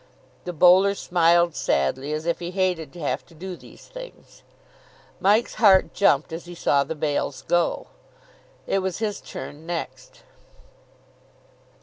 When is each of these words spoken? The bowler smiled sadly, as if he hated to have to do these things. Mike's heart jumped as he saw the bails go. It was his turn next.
The 0.45 0.51
bowler 0.53 0.95
smiled 0.95 1.53
sadly, 1.55 2.11
as 2.11 2.25
if 2.25 2.39
he 2.39 2.49
hated 2.49 2.91
to 2.93 2.99
have 3.01 3.23
to 3.27 3.35
do 3.35 3.55
these 3.55 3.85
things. 3.87 4.41
Mike's 5.19 5.53
heart 5.61 5.93
jumped 5.93 6.33
as 6.33 6.45
he 6.45 6.55
saw 6.55 6.83
the 6.83 6.95
bails 6.95 7.43
go. 7.43 7.85
It 8.65 8.79
was 8.79 8.97
his 8.97 9.21
turn 9.21 9.67
next. 9.67 10.23